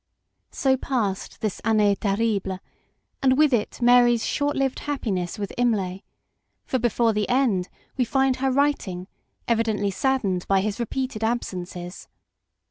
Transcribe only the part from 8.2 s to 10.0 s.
her writing, evidently